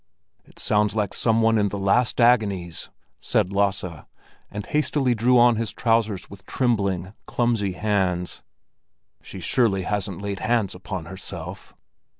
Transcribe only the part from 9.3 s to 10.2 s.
surely hasn't